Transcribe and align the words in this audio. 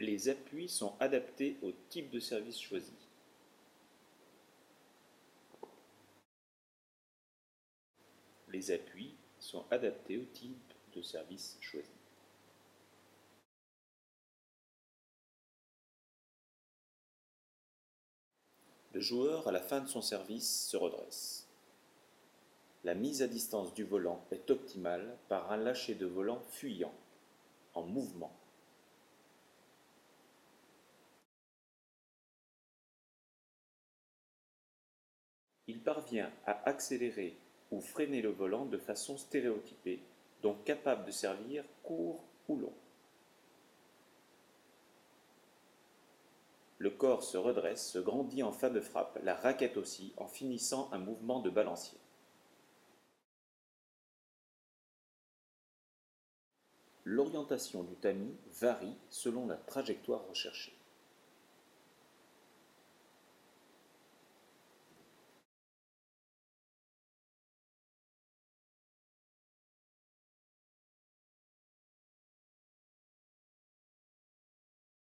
Les 0.00 0.28
appuis 0.28 0.68
sont 0.68 0.94
adaptés 1.00 1.58
au 1.62 1.72
type 1.88 2.10
de 2.10 2.20
service 2.20 2.60
choisi. 2.60 2.92
Les 8.48 8.70
appuis 8.70 9.14
sont 9.40 9.66
adaptés 9.70 10.18
au 10.18 10.24
type 10.24 10.72
de 10.94 11.02
service 11.02 11.58
choisi. 11.60 11.90
Le 18.92 19.00
joueur, 19.00 19.48
à 19.48 19.52
la 19.52 19.60
fin 19.60 19.80
de 19.80 19.88
son 19.88 20.00
service, 20.00 20.66
se 20.66 20.76
redresse. 20.76 21.46
La 22.84 22.94
mise 22.94 23.22
à 23.22 23.26
distance 23.26 23.74
du 23.74 23.84
volant 23.84 24.24
est 24.30 24.50
optimale 24.50 25.18
par 25.28 25.50
un 25.50 25.56
lâcher 25.56 25.94
de 25.94 26.06
volant 26.06 26.40
fuyant, 26.50 26.94
en 27.74 27.82
mouvement. 27.82 28.32
Il 35.68 35.80
parvient 35.80 36.32
à 36.46 36.66
accélérer 36.68 37.36
ou 37.70 37.80
freiner 37.80 38.22
le 38.22 38.30
volant 38.30 38.64
de 38.64 38.78
façon 38.78 39.18
stéréotypée, 39.18 40.00
donc 40.42 40.64
capable 40.64 41.04
de 41.04 41.10
servir 41.10 41.62
court 41.82 42.24
ou 42.48 42.56
long. 42.56 42.72
Le 46.78 46.90
corps 46.90 47.22
se 47.22 47.36
redresse, 47.36 47.90
se 47.90 47.98
grandit 47.98 48.42
en 48.42 48.52
fin 48.52 48.70
de 48.70 48.80
frappe, 48.80 49.18
la 49.22 49.34
raquette 49.34 49.76
aussi, 49.76 50.14
en 50.16 50.26
finissant 50.26 50.88
un 50.92 50.98
mouvement 50.98 51.40
de 51.40 51.50
balancier. 51.50 51.98
L'orientation 57.04 57.82
du 57.82 57.96
tamis 57.96 58.36
varie 58.60 58.96
selon 59.10 59.46
la 59.46 59.56
trajectoire 59.56 60.26
recherchée. 60.28 60.74